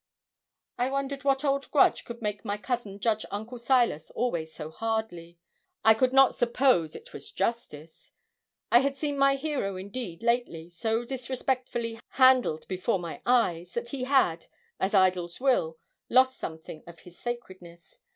[0.79, 5.37] I wondered what old grudge could make my cousin judge Uncle Silas always so hardly
[5.85, 8.11] I could not suppose it was justice.
[8.71, 14.05] I had seen my hero indeed lately so disrespectfully handled before my eyes, that he
[14.05, 14.47] had,
[14.79, 15.77] as idols will,
[16.09, 17.99] lost something of his sacredness.